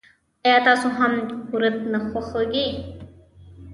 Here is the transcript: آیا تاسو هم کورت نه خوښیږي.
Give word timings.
آیا 0.45 0.59
تاسو 0.67 0.87
هم 0.97 1.13
کورت 1.49 1.77
نه 1.91 1.99
خوښیږي. 2.09 2.67